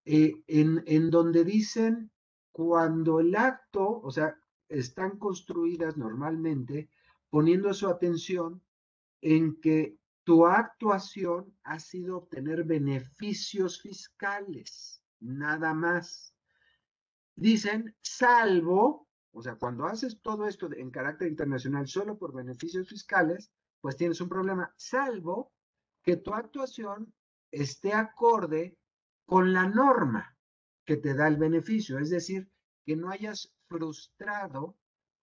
[0.04, 2.10] eh, en, en donde dicen
[2.52, 4.36] cuando el acto, o sea,
[4.68, 6.88] están construidas normalmente
[7.28, 8.62] poniendo su atención
[9.20, 16.34] en que tu actuación ha sido obtener beneficios fiscales, nada más.
[17.34, 23.50] Dicen, salvo, o sea, cuando haces todo esto en carácter internacional solo por beneficios fiscales,
[23.80, 25.52] pues tienes un problema, salvo
[26.02, 27.12] que tu actuación
[27.50, 28.76] esté acorde
[29.26, 30.36] con la norma
[30.84, 32.50] que te da el beneficio, es decir,
[32.84, 34.76] que no hayas frustrado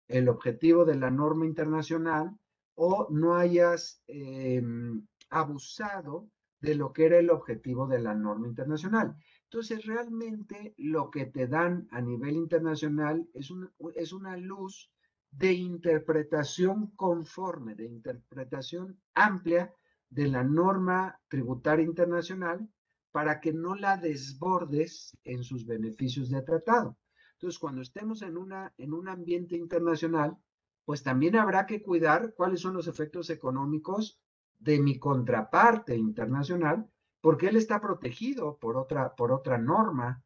[0.07, 2.37] el objetivo de la norma internacional
[2.75, 6.29] o no hayas em, abusado
[6.59, 9.15] de lo que era el objetivo de la norma internacional.
[9.43, 13.49] Entonces, realmente lo que te dan a nivel internacional es
[13.95, 14.92] es una luz
[15.38, 19.73] de interpretación conforme, de interpretación amplia
[20.09, 22.69] de la norma tributaria internacional
[23.11, 26.97] para que no la desbordes en sus beneficios de tratado.
[27.34, 30.38] Entonces, cuando estemos en, una, en un ambiente internacional,
[30.86, 34.19] pues también habrá que cuidar cuáles son los efectos económicos
[34.59, 36.88] de mi contraparte internacional,
[37.21, 40.23] porque él está protegido por otra, por otra norma,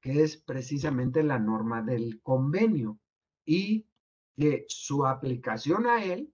[0.00, 2.98] que es precisamente la norma del convenio,
[3.44, 3.86] y
[4.36, 6.32] que su aplicación a él,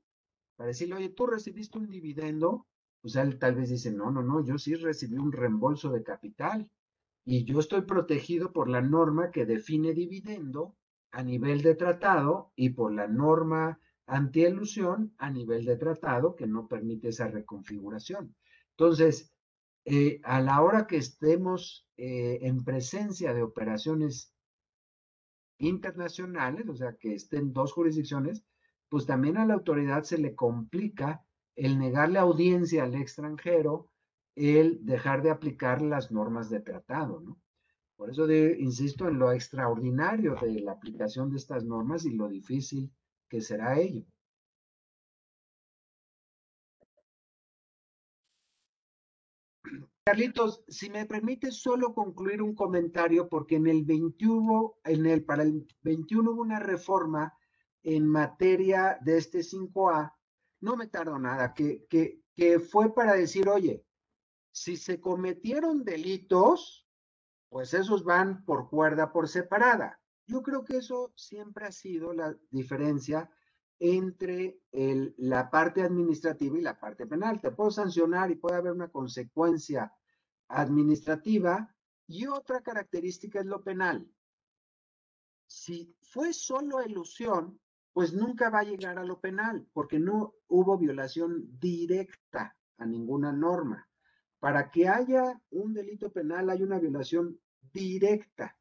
[0.57, 2.67] para decirle, oye, tú recibiste un dividendo,
[3.01, 6.71] pues él tal vez dice, no, no, no, yo sí recibí un reembolso de capital
[7.25, 10.77] y yo estoy protegido por la norma que define dividendo
[11.11, 16.67] a nivel de tratado y por la norma antielusión a nivel de tratado que no
[16.67, 18.35] permite esa reconfiguración.
[18.71, 19.33] Entonces,
[19.85, 24.35] eh, a la hora que estemos eh, en presencia de operaciones
[25.59, 28.45] internacionales, o sea, que estén dos jurisdicciones,
[28.89, 31.25] pues también a la autoridad se le complica
[31.57, 33.91] el negarle audiencia al extranjero,
[34.35, 37.39] el dejar de aplicar las normas de tratado, ¿no?
[37.97, 42.93] Por eso insisto en lo extraordinario de la aplicación de estas normas y lo difícil
[43.29, 44.05] que será ello.
[50.09, 55.43] Carlitos, si me permite solo concluir un comentario, porque en el 21, en el, para
[55.43, 57.37] el 21 hubo una reforma
[57.83, 60.15] en materia de este 5A,
[60.63, 62.23] no me tardo nada, que,
[62.71, 63.85] fue para decir, oye,
[64.51, 66.89] si se cometieron delitos,
[67.51, 70.01] pues esos van por cuerda por separada.
[70.27, 73.31] Yo creo que eso siempre ha sido la diferencia
[73.79, 77.43] entre la parte administrativa y la parte penal.
[77.43, 79.93] Te puedo sancionar y puede haber una consecuencia
[80.49, 81.75] administrativa
[82.07, 84.11] y otra característica es lo penal.
[85.47, 87.61] Si fue solo ilusión,
[87.93, 93.33] pues nunca va a llegar a lo penal, porque no hubo violación directa a ninguna
[93.33, 93.89] norma.
[94.39, 97.41] Para que haya un delito penal hay una violación
[97.73, 98.57] directa.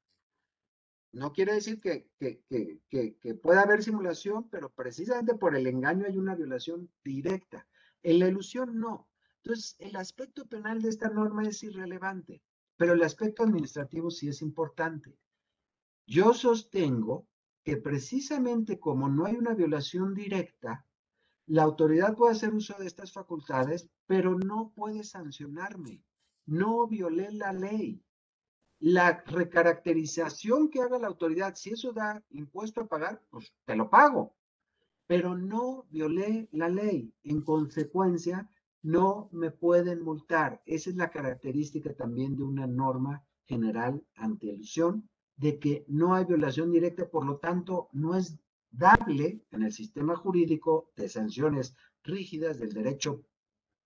[1.12, 6.36] No quiere decir que, que, pueda haber simulación, pero precisamente por el engaño hay una
[6.36, 7.68] violación directa.
[8.04, 9.07] En la ilusión no.
[9.48, 12.42] Entonces, el aspecto penal de esta norma es irrelevante,
[12.76, 15.18] pero el aspecto administrativo sí es importante.
[16.06, 17.26] Yo sostengo
[17.64, 20.86] que precisamente como no hay una violación directa,
[21.46, 26.04] la autoridad puede hacer uso de estas facultades, pero no puede sancionarme.
[26.46, 28.04] No violé la ley
[28.80, 33.90] la recaracterización que haga la autoridad, si eso da impuesto a pagar, pues te lo
[33.90, 34.36] pago,
[35.08, 37.14] pero no violé la ley.
[37.24, 40.62] En consecuencia, no me pueden multar.
[40.66, 46.72] Esa es la característica también de una norma general anti-elusión, de que no hay violación
[46.72, 48.38] directa, por lo tanto, no es
[48.72, 53.24] dable en el sistema jurídico de sanciones rígidas del derecho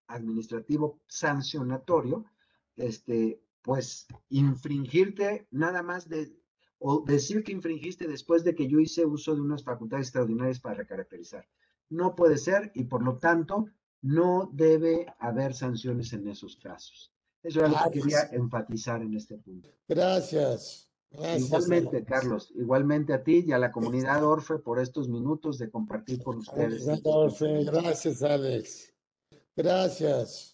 [0.08, 2.26] administrativo sancionatorio,
[2.76, 6.36] este, pues infringirte nada más de,
[6.80, 10.76] o decir que infringiste después de que yo hice uso de unas facultades extraordinarias para
[10.76, 11.48] recaracterizar.
[11.90, 13.68] No puede ser y por lo tanto
[14.02, 17.12] no debe haber sanciones en esos casos.
[17.44, 19.70] Eso es lo que quería enfatizar en este punto.
[19.88, 20.88] Gracias.
[21.38, 26.22] igualmente, Carlos, igualmente a ti y a la comunidad Orfe por estos minutos de compartir
[26.22, 26.88] con ustedes.
[27.04, 28.94] Orfe, gracias, Alex.
[29.56, 30.51] Gracias.